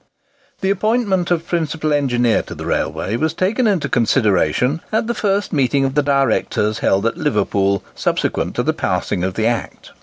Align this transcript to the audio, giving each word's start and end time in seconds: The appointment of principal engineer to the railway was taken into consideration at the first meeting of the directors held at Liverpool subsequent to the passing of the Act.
The 0.61 0.71
appointment 0.71 1.29
of 1.29 1.47
principal 1.47 1.93
engineer 1.93 2.41
to 2.47 2.55
the 2.55 2.65
railway 2.65 3.17
was 3.17 3.35
taken 3.35 3.67
into 3.67 3.87
consideration 3.87 4.81
at 4.91 5.05
the 5.05 5.13
first 5.13 5.53
meeting 5.53 5.85
of 5.85 5.93
the 5.93 6.01
directors 6.01 6.79
held 6.79 7.05
at 7.05 7.17
Liverpool 7.17 7.83
subsequent 7.93 8.55
to 8.55 8.63
the 8.63 8.73
passing 8.73 9.23
of 9.23 9.35
the 9.35 9.45
Act. 9.45 9.91